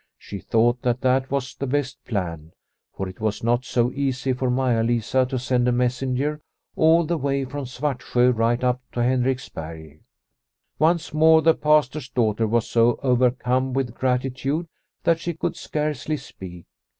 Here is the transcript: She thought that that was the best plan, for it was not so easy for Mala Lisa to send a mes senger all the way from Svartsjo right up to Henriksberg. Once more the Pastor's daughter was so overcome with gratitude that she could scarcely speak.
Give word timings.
She 0.17 0.39
thought 0.39 0.81
that 0.81 1.01
that 1.01 1.29
was 1.29 1.53
the 1.53 1.67
best 1.67 2.03
plan, 2.05 2.53
for 2.91 3.07
it 3.07 3.19
was 3.21 3.43
not 3.43 3.63
so 3.65 3.91
easy 3.91 4.33
for 4.33 4.49
Mala 4.49 4.81
Lisa 4.81 5.27
to 5.27 5.37
send 5.37 5.67
a 5.67 5.71
mes 5.71 6.01
senger 6.01 6.39
all 6.75 7.03
the 7.05 7.19
way 7.19 7.45
from 7.45 7.65
Svartsjo 7.65 8.31
right 8.35 8.63
up 8.63 8.81
to 8.93 9.01
Henriksberg. 9.03 9.99
Once 10.79 11.13
more 11.13 11.43
the 11.43 11.53
Pastor's 11.53 12.09
daughter 12.09 12.47
was 12.47 12.67
so 12.67 12.99
overcome 13.03 13.73
with 13.73 13.93
gratitude 13.93 14.67
that 15.03 15.19
she 15.19 15.35
could 15.35 15.55
scarcely 15.55 16.17
speak. 16.17 16.65